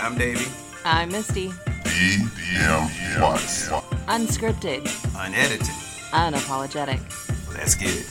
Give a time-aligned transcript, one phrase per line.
[0.00, 0.50] I'm Davey.
[0.84, 1.48] I'm Misty.
[1.48, 3.68] DM Watts.
[4.08, 5.66] Unscripted, Unedited.
[6.12, 7.00] unapologetic.
[7.54, 8.06] Let's get it.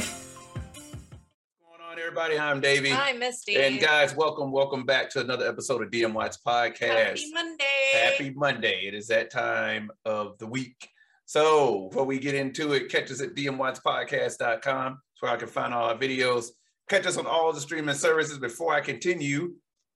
[0.00, 2.38] What's going on, everybody?
[2.38, 2.88] I'm Davey.
[2.88, 3.56] Hi, Misty.
[3.56, 6.80] And guys, welcome, welcome back to another episode of DM Watts Podcast.
[6.80, 7.64] Happy Monday.
[7.92, 8.86] Happy Monday.
[8.86, 10.88] It is that time of the week.
[11.26, 14.92] So before we get into it, catch us at dmwattspodcast.com.
[14.92, 16.46] That's where I can find all our videos.
[16.88, 18.38] Catch us on all the streaming services.
[18.38, 19.52] Before I continue,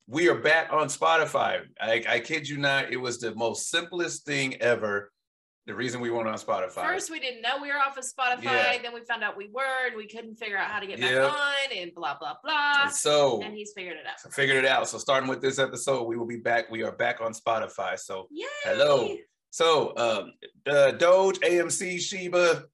[0.09, 1.61] we are back on Spotify.
[1.81, 5.13] I, I kid you not, it was the most simplest thing ever.
[5.67, 6.87] The reason we went on Spotify.
[6.87, 8.43] First, we didn't know we were off of Spotify.
[8.45, 8.79] Yeah.
[8.83, 11.31] Then we found out we were, and we couldn't figure out how to get back
[11.31, 12.85] on, and blah blah blah.
[12.85, 14.15] And so And he's figured it out.
[14.25, 14.89] I figured it out.
[14.89, 16.71] So starting with this episode, we will be back.
[16.71, 17.99] We are back on Spotify.
[17.99, 18.47] So Yay!
[18.65, 19.15] Hello.
[19.51, 20.33] So, um,
[20.67, 22.65] uh, Doge, AMC, Shiba,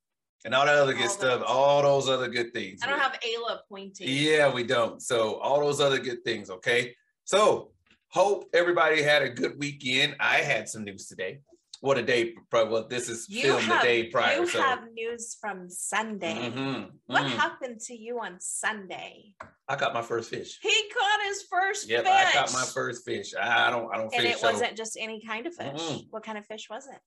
[0.44, 1.48] and all that other good All stuff, those.
[1.48, 2.80] all those other good things.
[2.82, 4.08] I don't have Ayla pointing.
[4.08, 5.02] Yeah, we don't.
[5.02, 6.48] So, all those other good things.
[6.48, 6.94] Okay.
[7.28, 7.72] So,
[8.08, 10.16] hope everybody had a good weekend.
[10.20, 11.40] I had some news today.
[11.80, 12.34] What a day!
[12.50, 14.38] Well, this is You filmed have, the day prior.
[14.40, 16.50] you so, have news from Sunday.
[16.50, 17.28] Mhm, What mhm.
[17.36, 19.34] happened to you on Sunday?
[19.68, 20.58] I caught my first fish.
[20.62, 22.12] He caught his first Yep, fish.
[22.12, 23.34] I caught my first fish.
[23.34, 24.32] I I don't, I don't And fish.
[24.34, 25.66] it so wasn't just any kind of fish.
[25.80, 26.06] Mm-mm.
[26.10, 26.98] What kind of fish was it?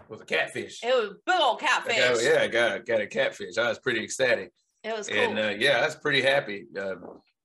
[0.00, 0.82] it was a catfish.
[0.82, 1.96] It was big old I catfish.
[1.98, 3.56] got- yeah, I got, got a catfish.
[3.56, 4.52] I was pretty ecstatic.
[4.82, 5.16] It was cool.
[5.18, 6.66] and uh, yeah, I was pretty happy.
[6.78, 6.94] Uh,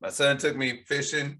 [0.01, 1.39] my son took me fishing,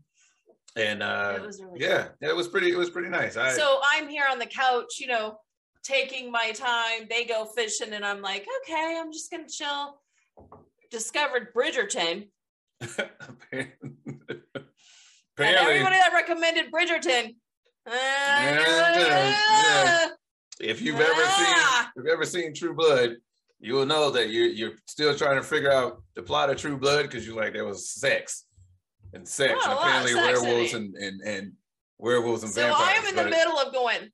[0.76, 2.72] and uh, it was really yeah, it was pretty.
[2.72, 3.38] It was pretty nice.
[3.38, 5.38] I, so I'm here on the couch, you know,
[5.84, 7.08] taking my time.
[7.10, 10.00] They go fishing, and I'm like, okay, I'm just gonna chill.
[10.90, 12.28] Discovered Bridgerton,
[13.52, 13.68] and
[15.38, 17.36] everybody that recommended Bridgerton.
[17.88, 20.08] uh, yeah.
[20.60, 21.92] if you've ever seen, Ah.
[21.96, 23.16] if you've ever seen True Blood,
[23.60, 26.78] you will know that you're you're still trying to figure out the plot of True
[26.78, 28.46] Blood because you're like there was sex
[29.14, 31.52] and sex, Oh, and a lot of apparently sex werewolves and, and and
[31.98, 32.88] werewolves and So vampires.
[32.90, 34.10] I am in the middle of going.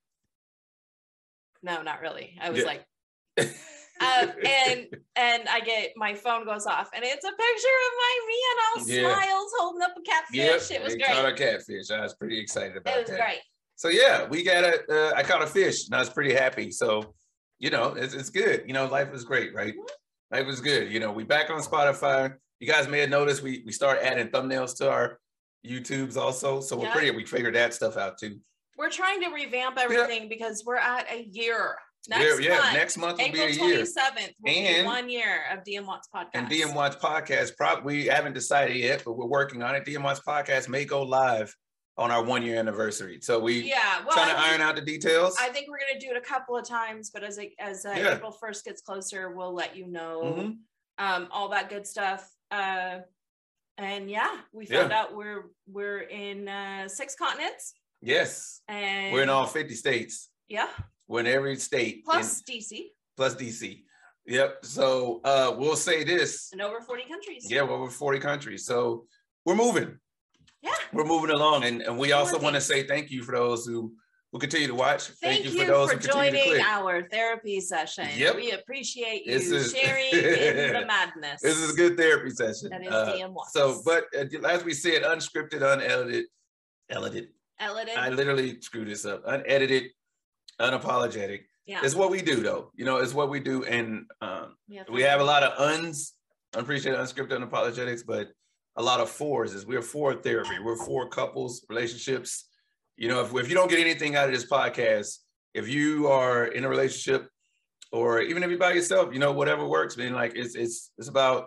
[1.63, 2.37] No, not really.
[2.39, 2.65] I was Yeah.
[2.65, 2.85] like,
[3.37, 3.45] uh,
[4.45, 8.39] and and I get my phone goes off, and it's a picture of my me
[8.51, 9.13] and all Yeah.
[9.23, 10.35] smiles holding up a catfish.
[10.71, 11.09] Yep, it was they great.
[11.11, 11.91] caught a catfish.
[11.91, 13.19] I was pretty excited about It It was that.
[13.19, 13.39] great.
[13.75, 14.83] So yeah, we got a.
[14.89, 16.71] Uh, I caught a fish, and I was pretty happy.
[16.71, 17.13] So,
[17.59, 18.63] you know, it's, it's good.
[18.65, 19.73] You know, life is great, right?
[19.73, 20.35] Mm-hmm.
[20.35, 20.91] Life is good.
[20.91, 22.33] You know, we back on Spotify.
[22.59, 25.19] You guys may have noticed we we start adding thumbnails to our
[25.65, 26.59] YouTubes also.
[26.61, 26.93] So we're Yeah.
[26.93, 27.11] pretty.
[27.11, 28.39] We figured that stuff out too.
[28.77, 31.77] We're trying to revamp everything because we're at a year.
[32.09, 32.59] Next yeah, yeah.
[32.61, 33.83] month, Next month will April be a year.
[33.83, 36.29] 27th will be one year of DM Watts podcast.
[36.35, 39.83] And DM Watts Podcast, prop we haven't decided yet, but we're working on it.
[39.83, 41.53] DM Watts Podcast may go live
[41.97, 43.19] on our one year anniversary.
[43.21, 45.35] So we yeah, well, trying to think, iron out the details.
[45.41, 47.89] I think we're gonna do it a couple of times, but as it, as uh,
[47.97, 48.15] Yeah.
[48.15, 50.57] April first gets closer, we'll let you know Mhm.
[50.99, 52.29] um, all that good stuff.
[52.51, 52.99] Uh,
[53.77, 54.81] and yeah, we Yeah.
[54.81, 60.29] found out we're we're in uh, six continents, Yes, and we're in all 50 states.
[60.47, 60.69] yeah,
[61.07, 61.95] We're in every state.
[61.97, 63.83] in- plus DC plus DC.
[64.25, 64.65] Yep.
[64.65, 66.49] So uh, we'll say this.
[66.51, 67.49] and over forty countries.
[67.49, 68.65] Yeah, we're 40 countries.
[68.65, 69.07] So
[69.45, 69.97] we're moving.
[70.61, 70.75] Yeah.
[70.91, 71.63] We're moving along.
[71.63, 73.93] And, and we also want to say thank you for those who,
[74.31, 75.03] who continue to watch.
[75.21, 78.07] Thank, you, for those for who continue to joining our therapy session.
[78.15, 78.35] Yep.
[78.35, 81.41] We appreciate you is- sharing in the madness.
[81.41, 82.69] This is a good therapy session.
[82.69, 83.27] That is Uh.
[83.51, 86.25] So, but uh, as we said, unscripted, unedited,
[86.89, 87.29] edited.
[87.59, 87.97] Edited.
[87.97, 89.23] I literally screwed this up.
[89.25, 89.85] Unedited,
[90.59, 91.41] unapologetic.
[91.65, 91.79] yeah.
[91.83, 92.71] It's what we do, though.
[92.75, 93.63] You know, it's what we do.
[93.63, 96.13] And um, We have, we have a lot of uns,
[96.53, 98.27] unappreciated, unscripted, unapologetics, but
[98.75, 100.59] a lot of fours is we're for therapy.
[100.63, 102.45] We're for couples, relationships.
[102.97, 105.17] You know, if, if you don't get anything out of this podcast,
[105.53, 107.29] if you are in a relationship
[107.91, 111.07] or even if you're by yourself, you know, whatever works, man, like it's it's it's
[111.07, 111.45] about,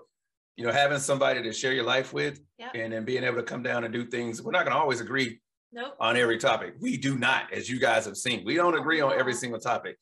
[0.57, 2.71] you know, having somebody to share your life with Yep.
[2.75, 4.43] and then being able to come down and do things.
[4.43, 5.41] We're not gonna always agree
[5.73, 5.95] Nope.
[6.01, 6.75] on every topic.
[6.81, 8.45] We do not, as you guys have seen.
[8.45, 9.99] We don't agree on every single topic,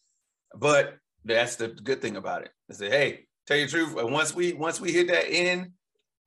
[0.54, 2.50] but that's the good thing about it.
[2.68, 3.96] Is that hey, tell you the truth.
[3.98, 5.72] uh, Once we once we hit that end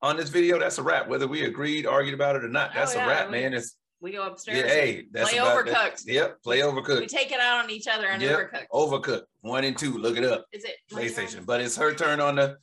[0.00, 1.08] on this video, that's a wrap.
[1.08, 3.54] Whether we agreed, argued about it or not, Oh, that's yeah, a wrap, we- man.
[3.54, 4.58] It's We go upstairs.
[4.58, 6.02] yeah, hey, that's play about that- overcooked.
[6.06, 7.00] Yep, play overcooked.
[7.00, 8.66] We take it out on each other and Yep, overcooked.
[8.72, 9.22] overcooked.
[9.42, 9.96] One and two.
[9.96, 10.44] Look it up.
[10.52, 10.76] Is it?
[10.92, 11.46] PlayStation.
[11.46, 12.58] But it's her turn on the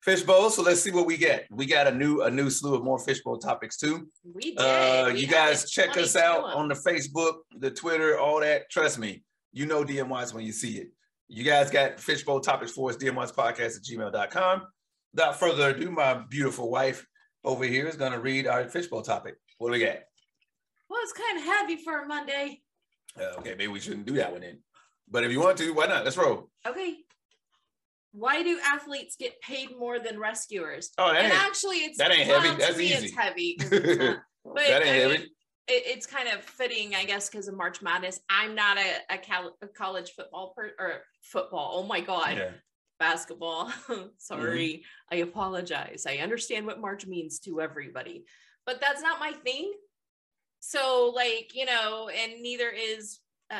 [0.00, 0.48] fishbowl.
[0.50, 1.46] So let's see what we get.
[1.50, 4.08] We got a new a new slew of more fishbowl topics too.
[4.24, 4.58] We did.
[4.58, 8.70] Uh, We you guys check us out on the Facebook, the Twitter, all that.
[8.70, 10.88] Trust me, you know DM Watts when you see it.
[11.28, 14.66] You guys got fishbowl topics for us, dmwattspodcast at gmail.com.
[15.14, 17.06] Without further ado, my beautiful wife
[17.44, 19.36] over here is going to read our fishbowl topic.
[19.58, 19.98] What do we got?
[20.92, 22.60] Well, it's kind of heavy for a Monday.
[23.18, 24.58] Uh, okay, maybe we shouldn't do that one then.
[25.10, 26.04] But if you want to, why not?
[26.04, 26.50] Let's roll.
[26.66, 26.96] Okay.
[28.12, 30.90] Why do athletes get paid more than rescuers?
[30.98, 32.48] Oh, that and ain't, actually, it's that ain't heavy.
[32.58, 33.06] That's easy.
[33.06, 33.56] It's heavy.
[33.58, 34.18] it's not.
[34.44, 35.12] But that ain't I heavy.
[35.18, 35.22] mean,
[35.68, 38.20] it, it's kind of fitting, I guess, because of March Madness.
[38.28, 40.92] I'm not a, a, cal- a college football per- or
[41.22, 41.70] football.
[41.76, 42.50] Oh my god, Yeah.
[42.98, 43.72] basketball.
[44.18, 46.04] Sorry, I apologize.
[46.06, 48.24] I understand what March means to everybody,
[48.66, 49.72] but that's not my thing.
[50.64, 53.18] So, like you know, and neither is
[53.50, 53.56] uh,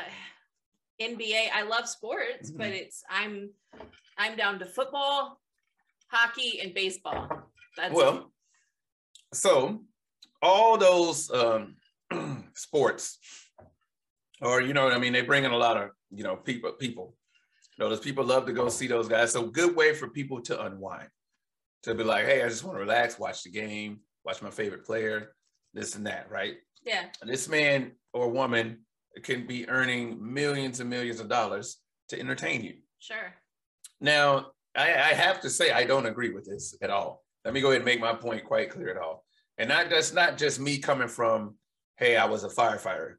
[1.01, 1.49] NBA.
[1.53, 3.49] I love sports, but it's I'm
[4.17, 5.41] I'm down to football,
[6.07, 7.27] hockey, and baseball.
[7.75, 7.95] That's it.
[7.95, 8.31] Well,
[9.33, 9.83] so
[10.41, 11.75] all those um,
[12.55, 13.19] sports,
[14.41, 16.71] or you know, what I mean, they bring in a lot of you know people.
[16.71, 17.17] People,
[17.77, 19.33] you know, those people love to go see those guys.
[19.33, 21.09] So good way for people to unwind,
[21.83, 24.85] to be like, hey, I just want to relax, watch the game, watch my favorite
[24.85, 25.35] player,
[25.73, 26.55] this and that, right?
[26.85, 28.79] Yeah, This man or woman
[29.23, 31.77] can be earning millions and millions of dollars
[32.09, 32.75] to entertain you.
[32.99, 33.33] sure.
[34.01, 37.23] Now, I, I have to say I don't agree with this at all.
[37.45, 39.23] Let me go ahead and make my point quite clear at all.
[39.57, 41.55] And not, that's not just me coming from,
[41.97, 43.15] hey, I was a firefighter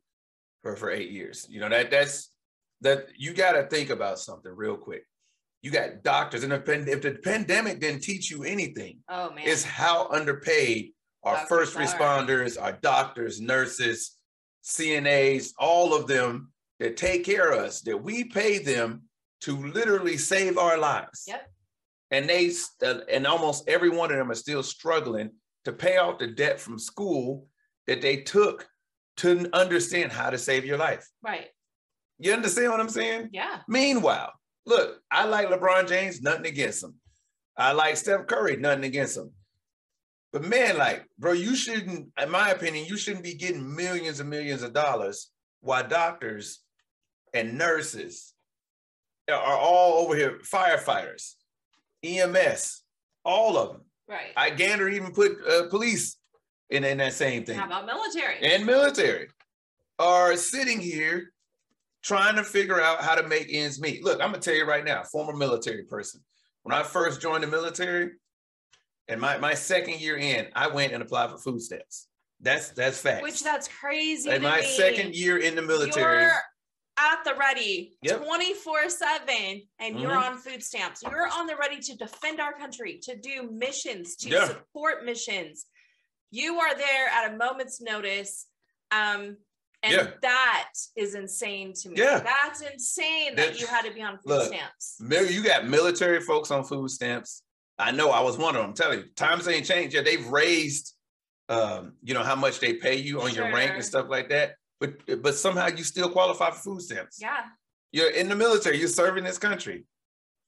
[0.63, 1.47] for, for eight years.
[1.49, 2.31] You know, that that's
[2.81, 5.05] that you got to think about something real quick.
[5.63, 9.65] You got doctors, and if, if the pandemic didn't teach you anything, Oh man, is
[9.65, 10.93] how underpaid
[11.25, 14.17] our first responders, our doctors, nurses,
[14.65, 19.03] CNAs, all of them that take care of us, that we pay them
[19.43, 21.25] to literally save our lives.
[21.27, 21.51] Yep.
[22.11, 25.31] And they st- uh, and almost every one of them are still struggling
[25.65, 27.47] to pay off the debt from school
[27.87, 28.67] that they took
[29.19, 31.07] to understand how to save your life.
[31.23, 31.49] right.
[32.19, 33.31] You understand what I'm saying?
[33.33, 34.33] Yeah, Meanwhile,
[34.67, 36.95] look, I like LeBron James, nothing against him.
[37.57, 39.33] I like Steph Curry, nothing against him.
[40.35, 44.29] But man, like, bro, you shouldn't, in my opinion, you shouldn't be getting millions and
[44.29, 46.59] millions of dollars while doctors
[47.33, 48.35] and nurses
[49.31, 51.35] are all over here, firefighters,
[52.03, 52.83] EMS,
[53.25, 53.83] all of them.
[54.09, 54.33] right.
[54.37, 56.17] I gander even put uh, police
[56.69, 58.43] in, in that same thing How about military?
[58.43, 59.29] and military
[60.01, 61.33] are sitting here
[62.03, 64.03] trying to figure out how to make ends meet.
[64.03, 66.23] Look, I'm gonna tell you right now, former military person.
[66.65, 68.11] When I first joined the military,
[69.09, 72.09] and my, my second year in, I went and applied for food stamps.
[72.41, 73.23] That's that's facts.
[73.23, 74.29] Which that's crazy.
[74.31, 74.67] to my me.
[74.67, 76.33] second year in the military, You're
[76.99, 78.25] at the ready Yep.
[78.25, 80.31] 24 7 and you're Mhm.
[80.33, 81.03] on food stamps.
[81.03, 84.49] You're on the ready to defend our country, to do missions, to Yeah.
[84.49, 85.67] support missions.
[86.31, 88.47] You are there at a moment's notice.
[88.91, 89.39] Um,
[89.83, 90.11] and Yeah.
[90.23, 91.97] that is insane to me.
[91.99, 92.19] Yeah.
[92.21, 94.97] That's insane that That- you had to be on food Look, stamps.
[95.01, 97.43] You got military folks on food stamps.
[97.79, 98.71] I know I was one of them.
[98.71, 99.95] I'm telling you, times ain't changed.
[99.95, 100.95] Yeah, they've raised,
[101.49, 104.55] um, you know, how much they pay you on your rank and stuff like that.
[104.81, 107.19] But but somehow you still qualify for food stamps.
[107.21, 107.43] Yeah.
[107.93, 108.79] You're in the military.
[108.79, 109.85] You're serving this country.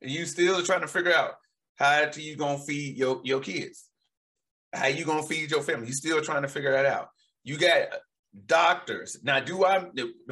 [0.03, 1.33] And you still trying to figure out
[1.77, 3.85] how to, you gonna feed your your kids,
[4.75, 5.87] how you gonna feed your family.
[5.87, 7.09] You still trying to figure that out.
[7.45, 7.89] You got
[8.47, 9.41] doctors now.
[9.41, 9.87] Do I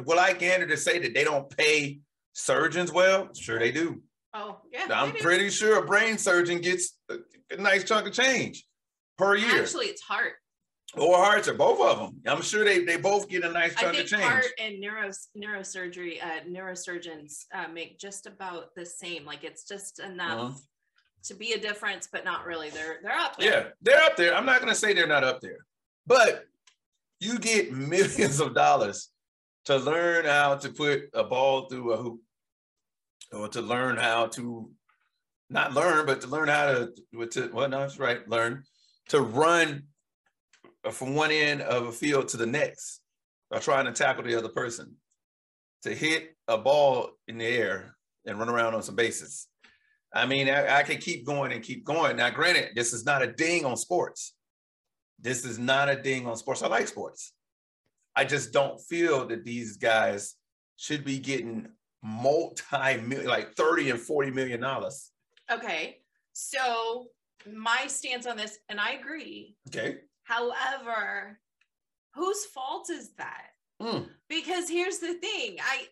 [0.05, 1.99] will I gander to say that they don't pay
[2.33, 3.29] surgeons well?
[3.33, 4.01] Sure they do.
[4.37, 4.87] Oh, yeah.
[4.93, 7.17] I'm pretty sure a brain surgeon gets a,
[7.57, 8.65] nice chunk of change
[9.17, 10.33] per year, Actually, it's heart.
[10.97, 12.21] or hearts, or both of them.
[12.27, 14.23] I'm sure they they both get a nice I chunk of change.
[14.23, 19.23] heart and neuro neurosurgery uh, neurosurgeons uh, make just about the same.
[19.25, 20.57] Like it's just enough Uh-huh.
[21.25, 22.69] to be a difference, but not really.
[22.71, 23.49] They're they're up there.
[23.51, 24.35] Yeah, they're up there.
[24.35, 25.59] I'm not going to say they're not up there,
[26.05, 26.45] but
[27.21, 29.09] you get millions of dollars
[29.65, 32.19] to learn how to put a ball through a hoop,
[33.31, 34.69] or to learn how to
[35.49, 38.63] not learn, but to learn how to, to well, no, that's right, learn
[39.09, 39.83] to run
[40.91, 43.01] from one end of a field to the next,
[43.49, 44.95] by trying to tackle the other person,
[45.83, 49.47] to hit a ball in the air and run around on some bases.
[50.13, 52.17] I mean, I, I can keep going and keep going.
[52.17, 54.33] Now, granted, this is not a ding on sports.
[55.19, 56.63] This is not a ding on sports.
[56.63, 57.33] I like sports.
[58.15, 60.35] I just don't feel that these guys
[60.77, 61.67] should be getting
[62.05, 65.11] multi million, like 30 and 40 million dollars.
[65.51, 65.97] Okay,
[66.33, 67.07] so
[67.51, 69.57] my stance on this, and I agree.
[69.67, 69.97] Okay.
[70.23, 71.39] However,
[72.13, 73.47] whose fault is that?
[73.81, 74.07] Mm.
[74.29, 75.87] Because here's the thing, I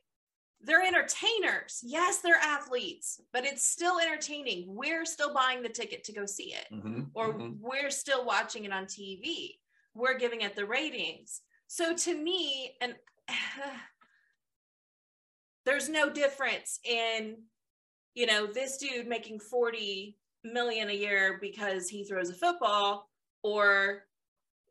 [0.66, 1.82] they're entertainers.
[1.84, 4.66] Yes, they're athletes, but it's still entertaining.
[4.68, 6.68] We're still buying the ticket to go see it.
[6.72, 7.58] Mhm, or mhm.
[7.60, 9.60] we're still watching it on TV.
[9.94, 11.42] We're giving it the ratings.
[11.68, 12.96] So to me, and
[15.66, 17.38] there's no difference in,
[18.16, 23.10] you know, this dude making 40 million a year because he throws a football
[23.44, 24.04] or,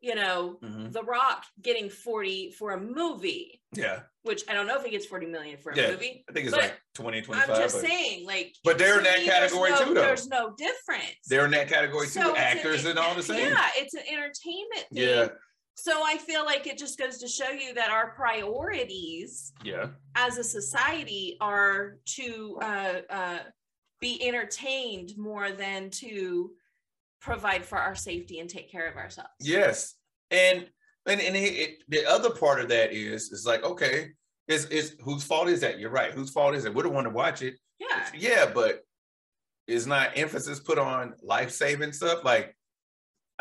[0.01, 0.91] you know, Mhm.
[0.91, 4.03] The Rock getting 40 for a movie, Yeah.
[4.23, 5.91] which I don't know if he gets 40 million for a Yeah.
[5.91, 6.23] movie.
[6.29, 7.49] I think it's like 20, 25.
[7.49, 10.01] I'm just but saying, like, But they're in that me, category no- too, though.
[10.01, 11.15] There's no difference.
[11.27, 12.11] they're in that category too.
[12.21, 13.49] So an- Actors and all the same.
[13.49, 15.03] Yeah, it's an entertainment thing.
[15.07, 15.29] Yeah.
[15.75, 19.87] So I feel like it just goes to show you that our priorities Yeah.
[20.15, 23.39] as a society are to uh, uh,
[23.99, 26.51] be entertained more than to
[27.21, 29.31] provide for our safety and take care of ourselves.
[29.39, 29.95] Yes.
[30.31, 30.69] And
[31.05, 34.09] and, and it, it, the other part of that is is like, okay,
[34.47, 35.79] is is whose fault is that?
[35.79, 36.11] You're right.
[36.13, 36.73] Whose fault is it?
[36.73, 37.55] We're the one to watch it.
[37.79, 38.07] Yeah.
[38.15, 38.81] Yeah, but
[39.67, 42.23] is not emphasis put on life saving stuff?
[42.23, 42.55] Like,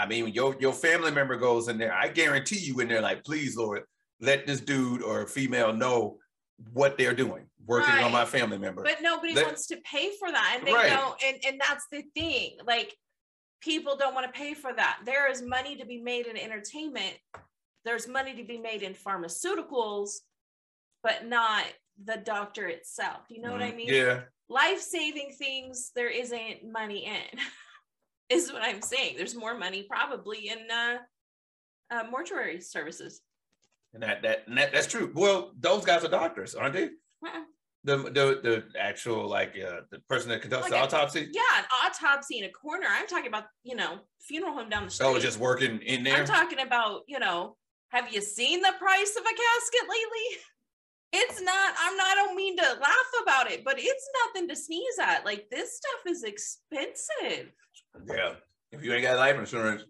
[0.02, 1.92] I mean, your your family member goes in there.
[1.94, 3.82] I guarantee you in there, like, please, Lord,
[4.21, 6.18] let this dude or female know
[6.73, 8.82] what they're doing, working on my family member.
[8.82, 10.56] But nobody That- wants to pay for that.
[10.59, 10.90] And they Right.
[10.90, 12.59] don't, and, and that's the thing.
[12.66, 12.97] Like
[13.61, 15.00] people don't want to pay for that.
[15.04, 17.16] There is money to be made in entertainment.
[17.85, 20.11] There's money to be made in pharmaceuticals,
[21.04, 21.64] but not
[22.04, 23.23] the doctor itself.
[23.28, 23.88] You know what I Mm, mean?
[23.88, 24.23] Yeah.
[24.49, 27.38] life-saving things there isn't money in
[28.32, 30.96] is what i'm saying there's more money probably in uh,
[31.94, 33.20] uh mortuary services
[33.94, 35.12] And that that and that, that's true.
[35.14, 36.84] Well, those guys are doctors, aren't they?
[37.26, 37.44] Uh-uh.
[37.84, 38.54] The the the
[38.90, 41.28] actual like uh, the person that conducts the Like a- autopsy.
[41.40, 43.98] yeah an autopsy in a corner i'm talking about you know
[44.28, 46.16] funeral home down the street Oh, just working in there.
[46.16, 47.56] i'm talking about you know
[47.90, 50.26] have you seen the price of a casket lately
[51.12, 54.57] it's not i'm not i don't mean to laugh about it but it's nothing to
[54.57, 57.52] sneeze at like this stuff is expensive
[58.09, 58.35] yeah.
[58.71, 59.85] If you ain't got life insurance,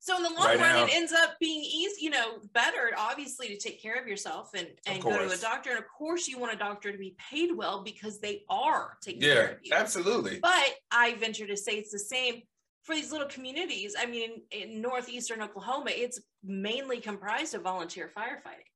[0.00, 0.84] So in the long Right run, now.
[0.84, 4.68] it ends up being easy, you know, better obviously to take care of yourself and,
[4.86, 5.70] and go to a doctor.
[5.70, 9.22] And of course, you want a doctor to be paid well because they are taking
[9.22, 9.72] care yeah, of you.
[9.74, 10.38] absolutely.
[10.40, 12.42] But I venture to say it's the same
[12.82, 13.96] for these little communities.
[13.98, 18.70] I mean, in, in northeastern Oklahoma, it's mainly comprised of volunteer firefighting.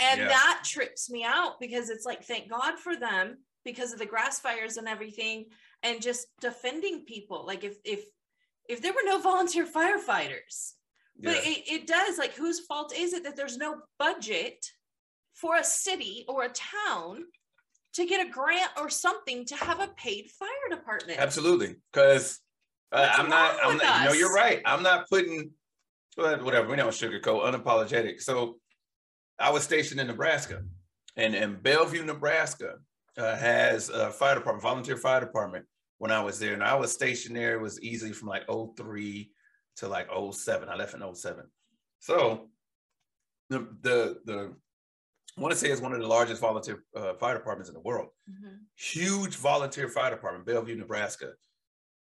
[0.00, 0.28] And Yeah.
[0.28, 4.40] that trips me out because it's like, thank God for them because of the grass
[4.40, 5.46] fires and everything
[5.82, 7.44] and just defending people.
[7.46, 8.04] Like if if
[8.68, 10.72] if there were no volunteer firefighters,
[11.18, 11.50] but Yeah.
[11.52, 14.64] it, it does like whose fault is it that there's no budget
[15.34, 17.24] for a city or a town
[17.94, 21.18] to get a grant or something to have a paid fire department?
[21.18, 22.38] Absolutely, because
[22.92, 23.56] uh, I'm not.
[23.62, 24.04] I'm not.
[24.06, 24.62] No, you're right.
[24.64, 25.50] I'm not putting
[26.16, 26.68] whatever.
[26.68, 27.44] We don't sugarcoat.
[27.52, 28.20] Unapologetic.
[28.20, 28.58] So,
[29.40, 30.62] I was stationed in Nebraska,
[31.16, 32.74] and and Bellevue, Nebraska,
[33.16, 35.66] uh, has a fire department, volunteer fire department.
[35.98, 39.30] When I was there, and I was stationed there, it was easily from like 03
[39.76, 40.68] to like 07.
[40.68, 41.44] I left in 07.
[41.98, 42.48] So,
[43.48, 44.54] the the the
[45.36, 47.80] I want to say it's one of the largest volunteer uh, fire departments in the
[47.80, 48.58] world Mhm.
[48.76, 51.32] huge volunteer fire department, Bellevue, Nebraska.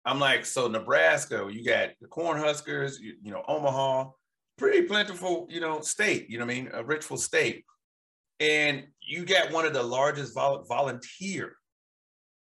[0.06, 4.12] I'm like, so Nebraska, you got the Cornhuskers, you, you know, Omaha,
[4.58, 7.66] pretty plentiful, you know, state, you know what I mean, a richful state.
[8.40, 11.56] And you got one of the largest vol- volunteer,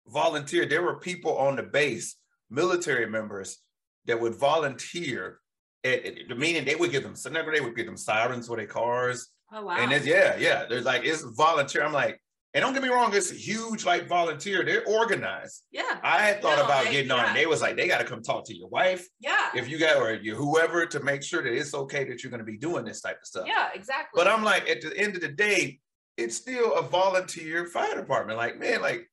[0.06, 0.66] volunteer.
[0.66, 2.16] There were people on the base,
[2.50, 3.58] military members
[4.06, 5.38] that would volunteer
[5.84, 8.46] at, at the meaning they would give them, so never they would give them sirens
[8.46, 9.28] for their cars.
[9.52, 9.76] Oh wow.
[9.78, 10.64] And it's yeah, yeah.
[10.68, 11.84] There's like it's volunteer.
[11.84, 12.21] I'm like,
[12.54, 14.64] and don't get me wrong, it's a huge like volunteer.
[14.64, 15.62] They're organized.
[15.70, 15.98] yeah.
[16.02, 17.18] I had thought No, about I- getting on.
[17.18, 17.26] yeah.
[17.28, 19.50] And they was like, they got to come talk to your wife Yeah.
[19.54, 22.44] if you got or you whoever to make sure that it's okay that you're going
[22.44, 23.46] to be doing this type of stuff.
[23.46, 24.16] Yeah, exactly.
[24.22, 25.80] But I'm like, at the end of the day,
[26.18, 28.36] it's still a volunteer fire department.
[28.38, 29.08] Like, man, like,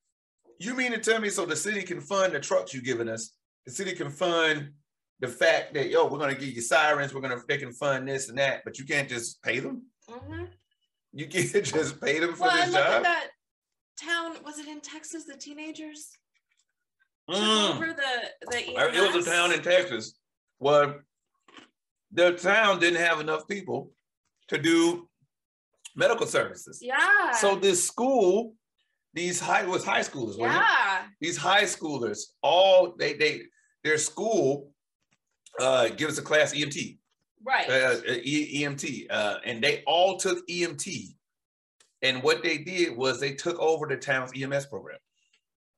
[0.60, 3.32] you mean to tell me so the city can fund the trucks you giving us?
[3.66, 4.72] The city can fund
[5.22, 8.28] the fact that yo, we're gonna give you sirens, we're gonna they can fund this
[8.30, 9.84] and that, but you can't just pay them.
[10.10, 10.48] Mhm.
[11.14, 13.04] You can't just pay them for Well, this and look at job.
[13.04, 13.28] that
[14.02, 14.36] town.
[14.44, 15.26] Was it in Texas?
[15.26, 16.10] The teenagers
[17.30, 17.76] Mm.
[17.76, 18.76] over the the.
[18.76, 20.16] Uh, It was a town in Texas.
[20.60, 20.96] Well,
[22.12, 23.92] the town didn't have enough people
[24.48, 25.08] to do
[25.96, 26.80] medical services.
[26.82, 27.32] Yeah.
[27.34, 28.56] So this school,
[29.14, 31.06] these high was high schoolers, yeah.
[31.22, 33.44] These high schoolers, all they they
[33.84, 34.72] their school
[35.60, 36.98] uh gives a class EMT,
[37.46, 37.70] Right.
[37.70, 41.16] uh, E- EMT, uh, and they all took EMT.
[42.02, 45.00] And what they did was they took over the town's EMS program.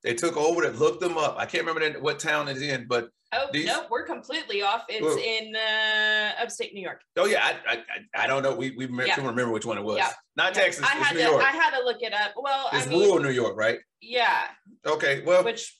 [0.03, 1.35] They took over it, looked them up.
[1.37, 4.83] I can't remember what town it's in, but oh these- nope, we're completely off.
[4.89, 7.01] It's Well- in uh, upstate New York.
[7.17, 8.55] oh yeah, I I, I- don't know.
[8.55, 9.15] We we remember, Yeah.
[9.15, 9.97] couldn't remember which one it was.
[9.97, 10.11] Yeah.
[10.35, 10.85] Not Yeah, Texas.
[10.85, 11.29] I it's had New to.
[11.29, 11.43] York.
[11.43, 12.31] I had to look it up.
[12.35, 13.79] Well, it's I mean, rural New York, right?
[14.01, 14.41] yeah,
[14.85, 15.21] Okay.
[15.21, 15.77] Well, which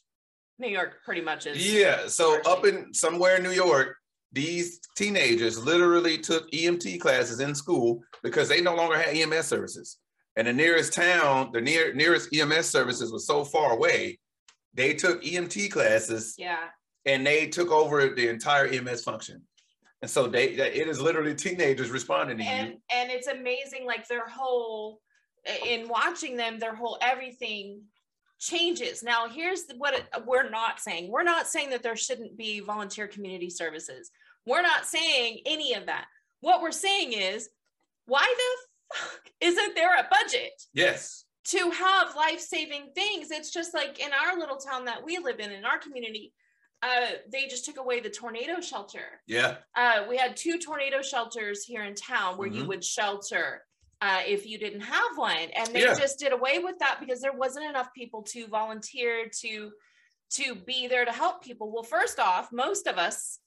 [0.59, 1.57] New York pretty much is.
[1.73, 3.97] Yeah, so up in somewhere in New York,
[4.31, 9.97] these teenagers literally took EMT classes in school because they no longer had EMS services.
[10.37, 14.19] And the nearest town, the near nearest EMS services was so far away,
[14.73, 16.69] they took EMT classes Yeah.
[17.05, 19.41] and they took over the entire EMS function.
[20.01, 22.77] And so they it is literally teenagers responding to and you.
[22.91, 24.99] and it's amazing like their whole
[25.67, 27.81] in watching them their whole everything
[28.39, 32.59] changes now here's what it, we're not saying we're not saying that there shouldn't be
[32.59, 34.09] volunteer community services
[34.45, 36.05] we're not saying any of that
[36.41, 37.49] what we're saying is,
[38.07, 41.25] why the fuck isn't there a budget Yes.
[41.49, 43.29] to have life-saving things?
[43.29, 46.33] It's just like in our little town that we live in, in our community,
[46.81, 49.21] uh, they just took away the tornado shelter.
[49.27, 49.57] Yeah.
[49.75, 52.67] Uh, we had two tornado shelters here in town where you Mhm.
[52.69, 53.65] would shelter
[54.01, 55.93] uh, if you didn't have one, and they Yeah.
[55.93, 59.71] just did away with that because there wasn't enough people to volunteer to
[60.31, 61.69] to be there to help people.
[61.71, 63.37] Well, first off, most of us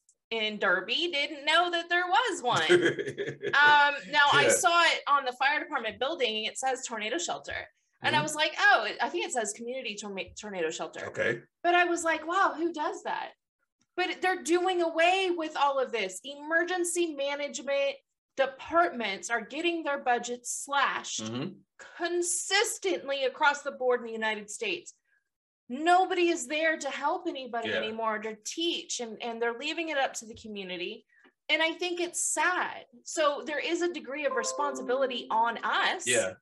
[0.43, 2.63] in Derby didn't know that there was one.
[2.73, 6.45] um, now I saw it on the fire department building.
[6.45, 7.69] It says tornado shelter,
[8.03, 8.23] and I Mhm.
[8.25, 11.07] was like, oh, I think it says community torma- tornado shelter.
[11.09, 11.41] okay.
[11.63, 13.31] But I was like, wow, who does that?
[13.97, 16.21] But they're doing away with all of this.
[16.25, 17.95] Emergency management
[18.37, 21.55] departments are getting their budgets slashed Mhm.
[21.97, 24.95] consistently across the board in the United States.
[25.69, 27.77] Nobody is there to help anybody Yeah.
[27.77, 31.07] anymore to teach, and, and they're leaving it up to the community.
[31.49, 32.85] And I think it's sad.
[33.05, 36.07] So there is a degree of responsibility on us.
[36.07, 36.33] Yeah.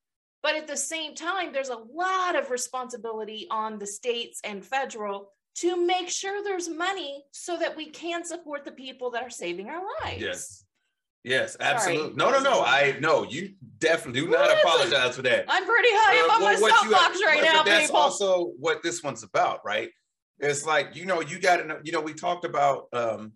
[0.43, 5.33] But at the same time, there's a lot of responsibility on the states and federal
[5.57, 9.69] to make sure there's money so that we can support the people that are saving
[9.69, 10.21] our lives.
[10.21, 10.65] Yes.
[11.25, 11.71] Yes, Sorry.
[11.75, 12.17] absolutely.
[12.17, 12.63] No, no, no.
[12.63, 14.59] I no, you definitely do not What?
[14.65, 15.45] apologize for that.
[15.49, 18.01] I'm pretty high Uh, up on well, my you- soapbox right but now, That's people.
[18.01, 19.91] also what this one's about, right?
[20.41, 23.33] It's like, you know, you got to know, you know, we talked about, um,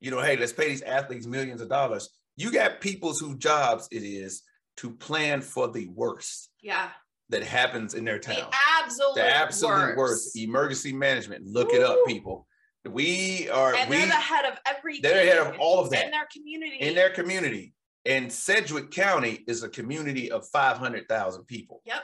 [0.00, 2.08] you know, hey, let's pay these athletes millions of dollars.
[2.36, 4.42] You got people's whose jobs it is
[4.76, 6.90] to plan for the worst yeah.
[7.30, 8.50] that happens in their The town.
[8.80, 10.36] absolute, The absolute worst.
[10.36, 11.46] Emergency management.
[11.46, 12.46] Look it up, people.
[12.88, 15.02] We are And we they're the head of everything.
[15.02, 16.76] they're ahead of all of that in their community.
[16.80, 17.72] in their community.
[18.06, 21.80] And Sedgwick County is a community of 500,000 people.
[21.86, 22.02] Yep.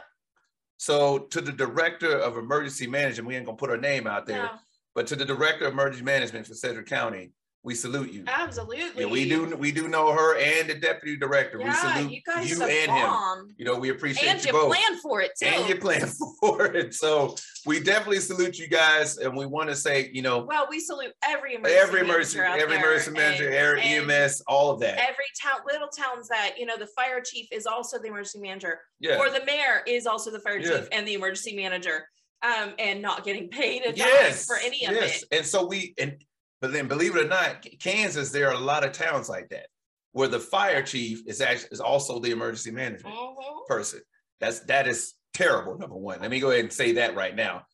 [0.79, 4.45] So to the director of emergency management, we ain't gonna put her name out there,
[4.45, 4.51] No,
[4.95, 8.25] but to the director of emergency management for Sedgwick County, we salute you.
[8.27, 9.05] absolutely.
[9.05, 11.59] Yeah, we do we do know her and the deputy director.
[11.59, 13.55] we salute you guys you and him.
[13.59, 14.75] You know, we appreciate And you you both.
[14.75, 15.47] plan for it too.
[15.47, 16.07] and you plan
[16.41, 16.95] for it.
[16.95, 17.35] So
[17.67, 21.13] we definitely salute you guys, and we want to say, you know, well, we salute
[21.23, 24.99] every emergency every emergency, manager every emergency manager, and- every and EMS, all of that.
[24.99, 28.81] every town, little towns that you know, the fire chief is also the emergency manager,
[29.01, 29.19] Yeah.
[29.19, 30.79] or the mayor is also the fire Yeah.
[30.79, 32.09] chief and the emergency manager,
[32.43, 35.23] um, and not getting paid yes for any of yes.
[35.25, 35.37] it.
[35.37, 36.17] and so we and
[36.61, 39.67] but then believe it or not kansas there are a lot of towns like that
[40.13, 43.67] where the fire chief is actually is also the emergency management Mhm.
[43.67, 44.01] person
[44.41, 47.65] that's that is terrible number one let me go ahead and say that right now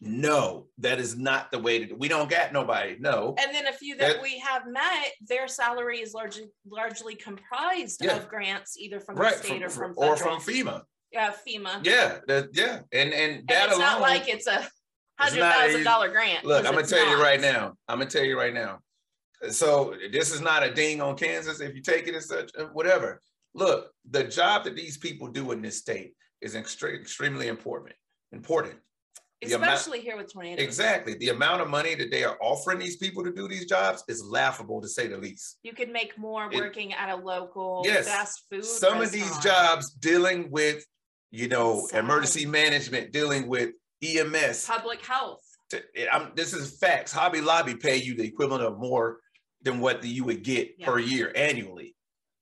[0.00, 3.66] no that is not the way to do we don't got nobody no And then
[3.66, 8.16] a few that, That- we have met, their salary is largely largely comprised Yeah.
[8.16, 10.40] of grants, either from right the state or from or federal.
[10.40, 11.84] from fema yeah, FEMA.
[11.84, 14.68] yeah that, yeah and and and that it's alone not like it's a
[15.18, 16.44] hundred not thousand dollar grant.
[16.44, 17.74] Look, I'm gonna tell you right now.
[17.88, 18.80] I'm gonna tell you right now.
[19.50, 21.60] So this is not a ding on Kansas.
[21.60, 23.20] If you take it as such, uh, whatever.
[23.54, 27.94] Look, the job that these people do in this state is extre- extremely important.
[28.32, 28.74] Important.
[29.40, 30.64] The amount- Especially here with tornadoes.
[30.64, 31.14] Exactly.
[31.14, 34.22] The amount of money that they are offering these people to do these jobs is
[34.24, 35.58] laughable to say the least.
[35.62, 38.06] You could make more It- working at a local Yes.
[38.08, 38.64] fast food.
[38.64, 40.84] Some of these jobs dealing with,
[41.30, 42.00] you know, Sad.
[42.04, 43.70] emergency management, dealing with
[44.02, 45.42] EMS, public health.
[45.70, 45.82] to-
[46.14, 47.12] I'm, this is facts.
[47.12, 49.18] Hobby Lobby pay you the equivalent of more
[49.62, 50.86] than what you would get Yeah.
[50.86, 51.94] per year annually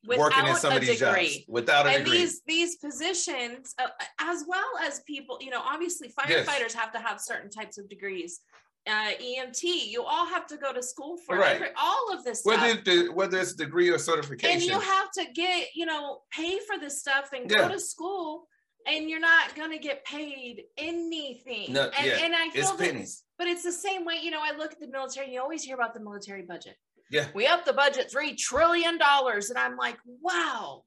[0.06, 1.28] Without working in some a of these degree.
[1.38, 2.18] jobs without a and degree.
[2.18, 3.88] these these positions uh,
[4.20, 6.46] as well as people you know obviously Yes.
[6.46, 8.40] firefighters have to have certain types of degrees
[8.86, 11.56] uh, emt you all have to go to school for Right.
[11.56, 12.78] every, all of this whether stuff.
[12.86, 14.54] it's the, whether it's degree or certification.
[14.54, 17.66] and you have to get you know pay for this stuff and Yeah.
[17.66, 18.46] go to school
[18.86, 22.76] and you're not going to get paid anything No, and, yeah, and i it's feel
[22.76, 23.24] that, pennies.
[23.38, 25.74] but it's the same way you know i look at the military you always hear
[25.74, 26.76] about the military budget
[27.10, 27.26] Yeah.
[27.34, 30.82] we up the budget three trillion dollars and i'm like wow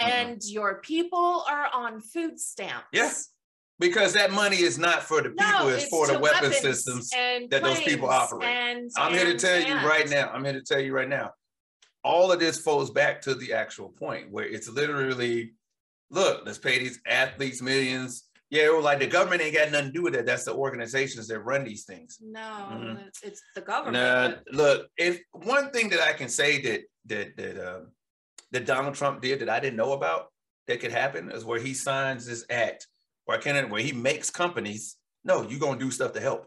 [0.00, 0.08] Mhm.
[0.10, 3.10] and your people are on food stamps Yeah,
[3.78, 6.60] Because that money is not for the people, no, it's, it's for the weapon weapons
[6.60, 8.44] systems that those people operate.
[8.46, 10.28] and I'm here to and- tell you right now.
[10.30, 11.32] I'm here to tell you right now.
[12.04, 15.54] All of this falls back to the actual point where it's literally,
[16.10, 18.24] look, let's pay these athletes millions.
[18.48, 20.24] Yeah, well, like the government ain't got nothing to do with that.
[20.24, 22.18] That's the organizations that run these things.
[22.20, 22.40] no
[22.72, 23.06] Mhm.
[23.08, 27.36] it's, it's the government but- look, if one thing that I can say that that
[27.36, 27.92] that um,
[28.52, 30.32] that Donald Trump did that I didn't know about
[30.68, 32.86] that could happen is where he signs this act
[33.24, 34.96] where can it where he makes companies.
[35.24, 36.46] No, you're gonna do stuff to help.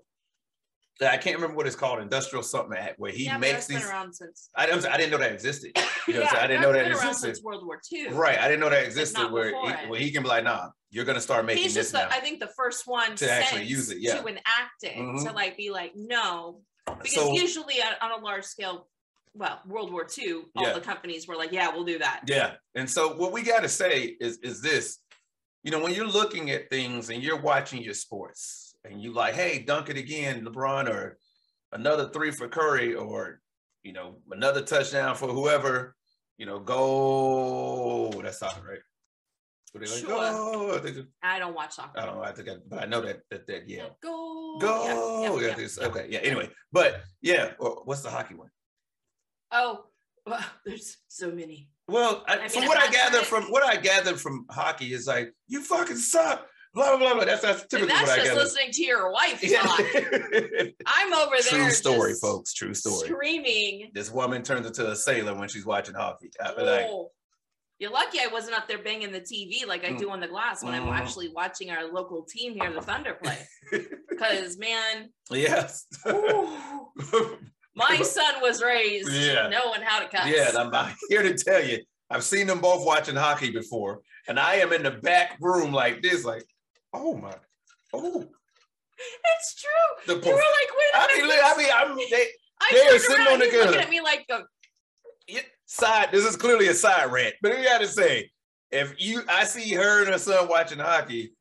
[1.01, 3.87] I can't remember what it's called, industrial something where he yeah, makes these.
[3.87, 5.71] around since I didn't, I didn't know that existed.
[6.07, 7.15] You know, yeah, so I didn't know that existed.
[7.15, 8.09] since World War II.
[8.09, 9.31] Right, I didn't know that existed.
[9.31, 11.93] Where he, where he can be like, nah, you're gonna start making He's this just,
[11.93, 12.09] now.
[12.09, 14.15] the, I think, the first one To actually use it, yeah.
[14.19, 14.43] to enact
[14.83, 15.33] it to Mhm.
[15.33, 18.89] like be like no, because So- usually on, on a large scale,
[19.33, 20.73] well, World War II, all Yeah.
[20.73, 22.23] the companies were like, yeah, we'll do that.
[22.27, 22.55] Yeah.
[22.75, 24.97] And so what we got to say is is this,
[25.63, 29.33] you know, when you're looking at things and you're watching your sports and you like,
[29.35, 31.17] hey, dunk it again, LeBron, or
[31.71, 33.41] another three for Curry, or
[33.83, 35.95] you know, another touchdown for whoever,
[36.37, 38.11] you know, go.
[38.21, 38.79] That's soccer, right?
[39.73, 40.07] They like, Sure.
[40.07, 41.05] go.
[41.23, 41.99] I, I don't watch soccer.
[41.99, 42.23] I don't know.
[42.23, 43.87] I think, I, but I know that that that yeah.
[44.01, 44.57] Go.
[44.59, 44.83] Go.
[44.83, 45.55] Yeah, Yeah, yeah, yeah.
[45.55, 46.07] this- Okay.
[46.09, 46.19] Yeah.
[46.19, 47.51] Anyway, but yeah.
[47.59, 48.49] or What's the hockey one?
[49.51, 49.85] Oh,
[50.25, 51.69] well, there's so many.
[51.87, 54.93] Well, I, I mean, from I'm what I gather from what I gathered from hockey
[54.93, 56.45] is like you fucking suck.
[56.73, 57.13] Blah blah blah.
[57.15, 57.25] blah.
[57.25, 59.79] That's that's typically that's what I just listening to your wife talk.
[60.85, 61.61] I'm over there.
[61.63, 62.53] True story, folks.
[62.53, 63.07] True story.
[63.09, 63.89] Screaming.
[63.93, 66.29] This woman turns into a sailor when she's watching hockey.
[66.39, 67.11] I feel like, Oh.
[67.79, 69.99] You're lucky I wasn't up there banging the TV like I Mm.
[69.99, 70.97] do on the glass when I'm Mhm.
[70.97, 73.37] actually watching our local team here, the Thunder, play.
[74.09, 75.85] Because man, yes.
[77.75, 79.47] my son was raised Yeah.
[79.47, 80.27] knowing how to cuss.
[80.27, 81.79] yeah, I'm here to tell you,
[82.09, 86.01] I've seen them both watching hockey before, and I am in the back room like
[86.01, 86.43] this, like,
[86.93, 87.33] oh my,
[87.93, 88.25] oh,
[88.97, 90.15] it's true.
[90.15, 90.43] the You were like,
[90.77, 91.35] wait a I mean, minute.
[91.35, 92.27] look, I mean, I'm they,
[92.61, 93.79] I they are sitting around, on the he's looking gun.
[93.81, 94.41] at me like, uh,
[95.27, 96.09] Yeah, side.
[96.11, 98.29] This is clearly a side rant, but we got to say,
[98.71, 101.31] if you, I see her and her son watching hockey,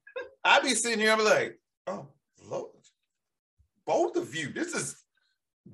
[0.45, 2.07] I be sitting here, I'm like, oh
[2.49, 2.71] Lord,
[3.87, 4.53] both of you.
[4.53, 4.97] This is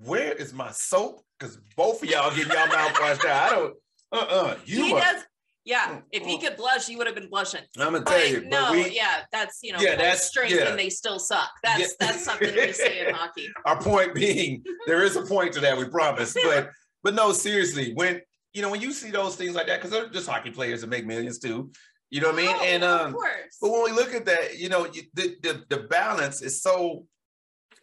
[0.05, 1.21] where is my soap?
[1.39, 3.47] Because both of y'all getting y'all mouth washed out.
[3.47, 3.75] I don't.
[4.13, 4.85] Uh uh You.
[4.85, 5.23] he are- does.
[5.67, 6.41] Yeah, Mm, if he mm.
[6.43, 7.63] could blush, he would have been blushing.
[7.79, 10.69] I'm gonna tell But you, no, we, yeah, that's you know, Yeah, that's- strength yeah.
[10.69, 11.51] and they still suck.
[11.63, 11.87] That's Yeah.
[12.01, 13.49] that's something we say in hockey.
[13.65, 15.79] our point being, there is a point to that.
[15.79, 16.71] We promise, but
[17.03, 18.21] but no, seriously, when
[18.53, 20.89] you know when you see those things like that, because they're just hockey players that
[20.89, 21.71] make millions too.
[22.11, 22.57] You know what I mean?
[22.57, 23.57] Oh, and of um, course.
[23.61, 27.07] But when we look at that, you know, you, the, the the balance is so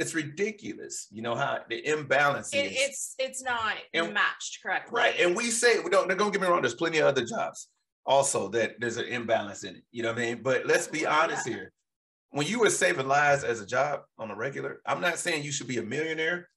[0.02, 1.08] it's ridiculous.
[1.12, 2.78] You know how the imbalance It, is.
[2.78, 4.98] it's it's not And- matched correctly.
[5.02, 5.20] right.
[5.20, 7.70] And we say we don't don't get me wrong, there's plenty of other jobs
[8.06, 9.84] also that there's an imbalance in it.
[9.92, 10.42] You know what I mean?
[10.42, 11.54] But let's be honest Yeah.
[11.54, 11.74] here.
[12.32, 15.52] When you were saving lives as a job on a regular, I'm not saying you
[15.52, 16.50] should be a millionaire,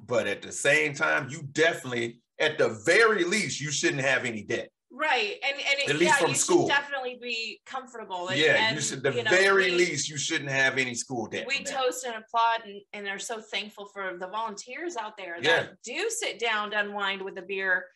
[0.00, 4.42] but at the same time, you definitely, at the very least, you shouldn't have any
[4.42, 4.70] debt.
[4.90, 5.34] Right.
[5.42, 6.68] And and it, At least yeah, from you school.
[6.68, 8.28] should definitely be comfortable.
[8.28, 10.94] And, yeah, and, you should the you know, very we- least you shouldn't have any
[10.94, 11.46] school debt.
[11.46, 15.44] we toast and applaud and, and are so thankful for the volunteers out there that
[15.44, 15.66] Yeah.
[15.84, 17.86] do sit down to unwind with a beer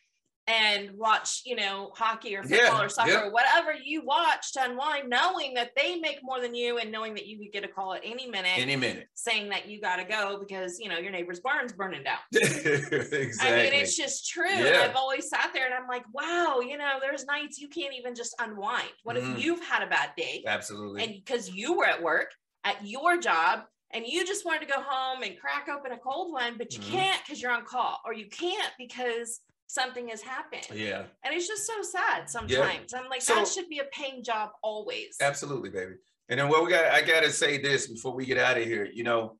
[0.47, 3.21] and watch, you know, hockey or Yeah, football or soccer yeah.
[3.23, 7.13] or whatever you watch to unwind, knowing that they make more than you and knowing
[7.13, 9.07] that you could get a call at any minute any minute.
[9.13, 12.17] saying that you got to go because, you know, your neighbor's barn's burning down.
[12.33, 13.47] exactly.
[13.49, 14.49] I mean, it's just true.
[14.49, 14.85] Yeah.
[14.89, 18.15] I've always sat there and I'm like, wow, you know, there's nights you can't even
[18.15, 18.89] just unwind.
[19.03, 19.37] What Mm.
[19.37, 20.43] if you've had a bad day?
[20.45, 21.03] Absolutely.
[21.03, 22.31] and because you were at work
[22.65, 26.33] at your job and you just wanted to go home and crack open a cold
[26.33, 26.91] one, but you Mhm.
[26.91, 29.39] can't because you're on call, or you can't because
[29.73, 30.67] something has happened.
[30.73, 32.93] yeah, And it's just so sad sometimes.
[32.93, 35.17] I'm like, So- that should be a paying job always.
[35.19, 35.95] absolutely, baby.
[36.29, 38.85] And then what we got, I gotta say this before we get out of here.
[38.85, 39.37] You know,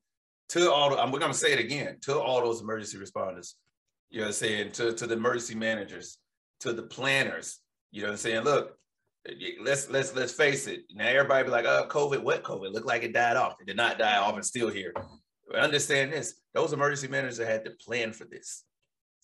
[0.50, 3.54] to all, the, I'm we're gonna say it again to all those emergency responders.
[4.10, 4.72] You know what I'm saying?
[4.72, 6.18] To to the emergency managers,
[6.60, 7.60] to the planners.
[7.90, 8.44] You know what I'm saying?
[8.44, 8.76] Look,
[9.60, 10.82] let's let's let's face it.
[10.92, 12.72] Now everybody be like, oh, COVID, what COVID?
[12.72, 13.54] Look like it died off.
[13.60, 14.36] It did not die off.
[14.36, 14.92] It's still here.
[15.48, 18.64] But understand this: those emergency managers had to plan for this.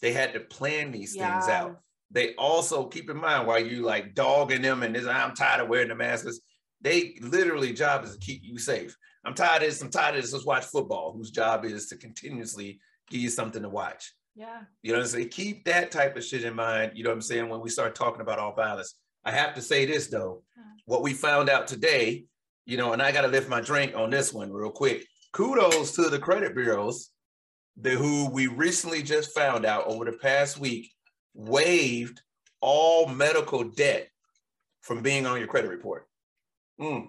[0.03, 1.81] They had to plan these things out.
[2.11, 5.69] They also keep in mind while you like dogging them and this, I'm tired of
[5.69, 6.41] wearing the masks.
[6.81, 8.97] They literally job is to keep you safe.
[9.25, 9.83] I'm tired of this.
[9.83, 10.33] I'm tired of this.
[10.33, 11.13] Let's watch football.
[11.13, 14.13] Whose job is to continuously give you something to watch.
[14.35, 14.63] yeah.
[14.83, 15.29] You know what I'm saying?
[15.29, 16.93] Keep that type of shit in mind.
[16.95, 17.49] You know what I'm saying?
[17.49, 20.43] When we start talking about all violence, I have to say this though.
[20.87, 22.25] What we found out today,
[22.65, 25.07] you know, and I got to lift my drink on this one real quick.
[25.33, 27.11] Kudos to the credit bureaus,
[27.81, 30.91] the who we recently just found out over the past week
[31.35, 32.21] waived
[32.61, 34.09] all medical debt
[34.83, 36.07] from being on your credit report.
[36.81, 37.09] Mm.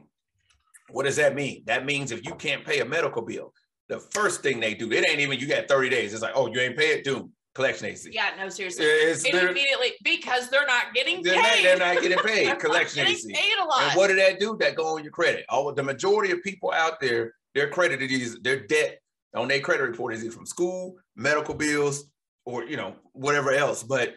[0.90, 1.64] What does that mean?
[1.66, 3.54] That means if you can't pay a medical bill,
[3.90, 6.14] the first thing they do, it ain't even you got 30 days.
[6.14, 8.12] It's like, oh, you ain't pay it, doom, collection agency.
[8.14, 8.86] Yeah, no, seriously.
[8.86, 11.64] It's It immediately because they're not getting they're, paid.
[11.64, 13.34] not, they're not getting paid, collection getting agency.
[13.34, 13.84] paid a lot.
[13.84, 14.58] And what did that do?
[14.60, 15.46] That go on your credit.
[15.50, 19.01] All the majority of people out there, their credit is their debt
[19.34, 22.06] on their credit report is it from school, medical bills,
[22.46, 23.84] or you know whatever else.
[23.84, 24.16] But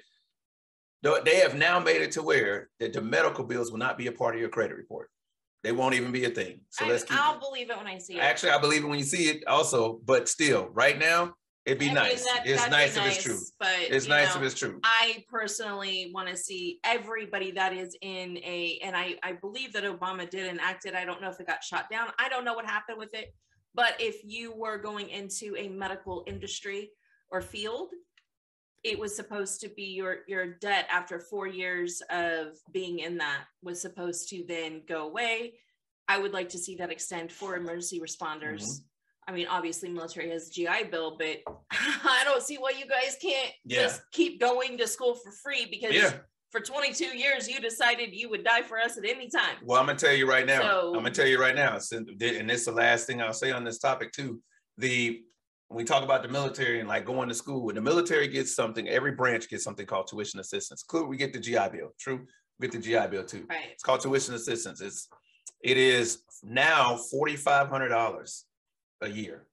[1.24, 4.12] they have now made it to where that the medical bills will not be a
[4.12, 5.10] part of your credit report.
[5.62, 6.60] They won't even be a thing.
[6.70, 7.18] So I, let's keep.
[7.18, 8.20] I'll believe it when I see it.
[8.20, 9.46] Actually, I believe it when you see it.
[9.46, 12.24] Also, but still, right now, it'd be I nice.
[12.24, 13.38] that- it's be nice if it's true.
[13.58, 14.78] But It's nice know, if it's true.
[14.84, 19.84] I personally want to see everybody that is in a, and I, I believe that
[19.84, 20.94] Obama did enact it.
[20.94, 22.10] I don't know if it got shot down.
[22.18, 23.34] I don't know what happened with it.
[23.74, 26.90] But if you were going into a medical industry
[27.30, 27.90] or field,
[28.84, 33.44] it was supposed to be your your debt after four years of being in that
[33.62, 35.54] was supposed to then go away.
[36.06, 38.62] I would like to see that extend for emergency responders.
[38.62, 38.84] Mm-hmm.
[39.26, 41.38] I mean, obviously, military has GI Bill, but
[41.70, 43.82] I don't see why you guys can't Yeah.
[43.84, 46.18] just keep going to school for free because Yeah.
[46.54, 49.56] For 22 years you decided you would die for us at any time.
[49.64, 50.60] Well, I'm gonna tell you right now.
[50.60, 51.72] So- I'm gonna tell you right now.
[51.90, 54.40] And this is the last thing I'll say on this topic too.
[54.78, 55.24] The
[55.66, 58.54] when we talk about the military and like going to school, when the military gets
[58.54, 60.84] something, every branch gets something called tuition assistance.
[60.84, 61.90] Include we get the GI Bill.
[61.98, 62.24] True,
[62.60, 63.46] we get the GI Bill too.
[63.50, 63.70] Right.
[63.72, 64.80] It's called tuition assistance.
[64.80, 65.08] It's
[65.60, 68.44] it is now forty five hundred dollars
[69.00, 69.48] a year.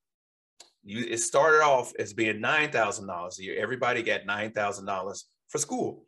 [0.83, 3.59] You it started off as being nine thousand dollars a year.
[3.59, 6.05] Everybody got nine thousand dollars for school.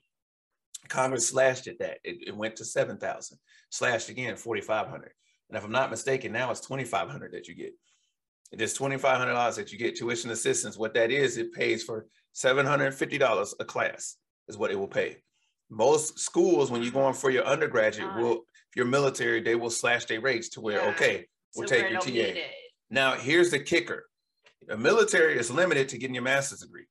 [0.89, 3.37] Congress slashed it that it, it went to seven thousand,
[3.69, 5.11] slashed again forty five hundred.
[5.49, 7.73] And if I'm not mistaken, now it's twenty five hundred that you get.
[8.51, 10.77] It is twenty five hundred dollars that you get tuition assistance.
[10.77, 14.17] What that is, it pays for seven hundred and fifty dollars a class
[14.47, 15.17] is what it will pay.
[15.69, 18.21] Most schools, when you're going for your undergraduate, Uh.
[18.21, 18.33] will
[18.69, 20.89] if you're military, they will slash their rates to where Yeah.
[20.91, 22.39] okay, we'll So take your TA.
[22.89, 24.07] Now, here's the kicker.
[24.67, 26.85] The military is limited to getting your master's degree.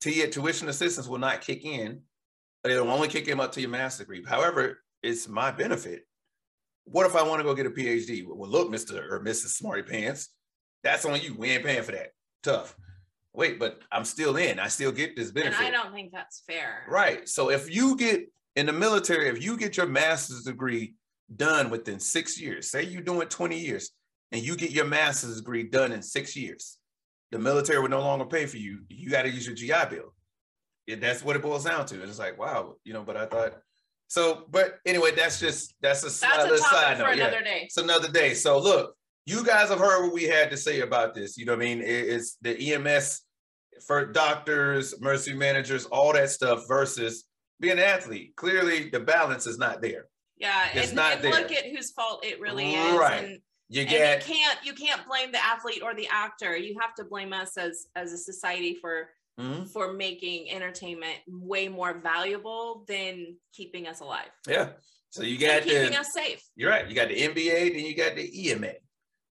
[0.00, 2.02] TA tuition assistance will not kick in.
[2.70, 4.24] It'll only kick him up to your master's degree.
[4.26, 6.06] However, it's my benefit.
[6.84, 8.24] What if I want to go get a PhD?
[8.26, 9.10] Well, look, Mr.
[9.10, 9.48] or Mrs.
[9.48, 10.28] Smarty Pants,
[10.82, 11.34] that's on you.
[11.36, 12.10] We ain't paying for that.
[12.42, 12.76] Tough.
[13.32, 14.58] Wait, but I'm still in.
[14.58, 15.66] I still get this And benefit.
[15.66, 16.84] I don't think that's fair.
[16.88, 17.28] Right.
[17.28, 20.94] So if you get in the military, if you get your master's degree
[21.34, 23.90] done within six years, say you're doing 20 years
[24.32, 26.78] and you get your master's degree done in six years,
[27.30, 28.80] the military will no longer pay for you.
[28.88, 30.14] You got to use your GI Bill.
[30.86, 32.02] Yeah, that's what it boils down to.
[32.02, 33.54] It's like, wow, you know, but I thought
[34.08, 37.16] so, but anyway, that's just that's a, side, That's a side for note.
[37.16, 37.26] Yeah.
[37.26, 37.60] another day.
[37.64, 38.34] It's another day.
[38.34, 38.94] So look,
[39.24, 41.36] you guys have heard what we had to say about this.
[41.36, 41.80] You know what I mean?
[41.80, 43.22] It- It's the EMS
[43.86, 47.24] for doctors, emergency managers, all that stuff versus
[47.58, 48.34] being an athlete.
[48.36, 50.06] Clearly, the balance is not there.
[50.38, 51.32] Yeah, It's and, not and there.
[51.32, 52.96] look at whose fault it really is.
[52.98, 53.24] Right.
[53.24, 53.96] And, You and you
[54.34, 56.56] can't you can't blame the athlete or the actor.
[56.56, 59.68] You have to blame us as as a society for Mhm.
[59.70, 64.30] for making entertainment way more valuable than keeping us alive.
[64.48, 64.70] yeah.
[65.10, 66.42] So you and got keeping the us safe.
[66.56, 66.86] you're right.
[66.88, 68.72] You got the NBA, then you got the EMA,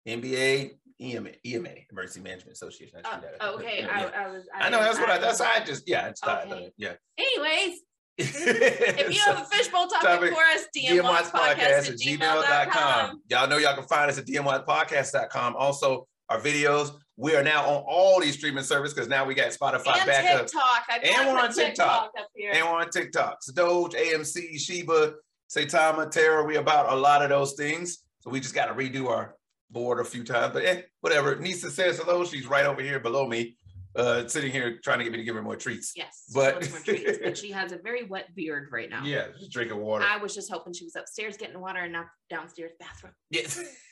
[0.08, 3.02] NBA, EMA, EMA, Emergency Management Association.
[3.04, 3.42] I that.
[3.56, 4.12] okay, Yeah.
[4.16, 4.48] I, I was.
[4.54, 5.18] I know that's what I.
[5.18, 6.08] That's I just yeah.
[6.08, 6.72] It's Okay.
[6.78, 6.94] yeah.
[7.18, 7.80] Anyways,
[8.18, 13.22] if you have a fishbowl topic, Topic, for us, DMWattspodcast DMWattspodcast at gmail.com.
[13.30, 15.56] Y'all know y'all can find us at DMWattspodcast.com.
[15.56, 16.92] Also, our videos.
[17.16, 20.26] We are now on all these streaming services because now we got Spotify And back
[20.36, 20.42] up.
[20.48, 20.86] TikTok.
[20.90, 22.12] I And we're on TikTok.
[22.18, 22.52] up here.
[22.54, 23.44] And we're on TikTok.
[23.44, 25.14] So Doge, AMC, Shiba,
[25.56, 26.44] Saitama, Terra.
[26.44, 28.00] We about a lot of those things.
[28.22, 29.36] So we just got to redo our
[29.70, 30.54] board a few times.
[30.54, 31.36] But eh, whatever.
[31.36, 32.26] Nisa says hello.
[32.26, 33.58] She's right over here below me,
[33.96, 35.94] uh, sitting here trying to get me to give her more treats.
[35.96, 39.04] yes, But- she wants more treats, but she has a very wet beard right now.
[39.04, 40.04] Yeah, just drinking water.
[40.04, 43.14] I was just hoping she was upstairs getting water and not downstairs bathroom.
[43.30, 43.60] yes.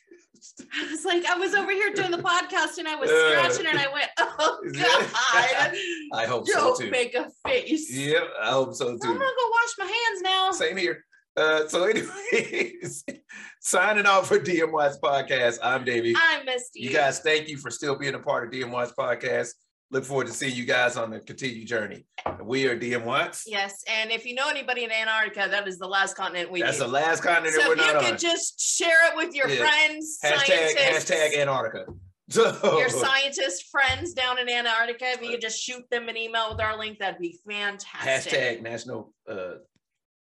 [0.73, 3.77] I was like, I was over here doing the podcast and I was scratching and
[3.77, 5.75] I went, oh God.
[6.13, 6.89] I hope so don't too.
[6.89, 7.95] make a face.
[7.95, 8.99] Yep, I hope so too.
[9.03, 10.51] I'm gonna go wash my hands now.
[10.51, 11.03] Same here.
[11.37, 13.05] Uh, so, anyways,
[13.61, 15.59] signing off for DM Watts Podcast.
[15.63, 16.13] I'm Davey.
[16.15, 16.89] I missed you.
[16.89, 19.51] You guys, thank you for still being a part of DM Watts Podcast.
[19.91, 22.05] Look forward to seeing you guys on the continued journey.
[22.41, 23.43] We are DM Watts.
[23.45, 26.79] Yes, and if you know anybody in Antarctica, that is the last continent we That's
[26.79, 26.85] need.
[26.85, 29.57] the last continent so we're if you not could just share it with your Yeah.
[29.67, 31.85] friends, Hashtag scientists, hashtag Antarctica.
[32.29, 35.07] So, your scientist friends down in Antarctica.
[35.09, 38.31] If you could just shoot them an email with our link, that'd be fantastic.
[38.31, 39.55] hashtag National uh,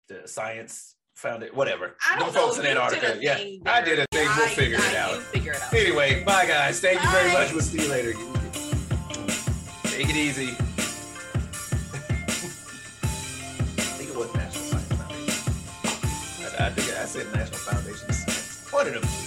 [0.07, 1.97] the Science Foundation, whatever.
[2.09, 2.61] I don't folks know.
[2.63, 3.17] in you did Antarctica.
[3.21, 4.25] Yeah, thing I did a thing.
[4.37, 5.17] We'll I- figure it I- out.
[5.17, 5.73] Figure it out.
[5.73, 6.79] Anyway, bye guys.
[6.79, 7.51] Thank you very much.
[7.51, 8.13] We'll see you later.
[9.99, 10.51] Take it easy.
[10.51, 10.55] I
[13.97, 15.53] think it was National Science Foundation.
[16.57, 18.07] I, I think I said National Foundation.
[18.71, 19.18] One of them.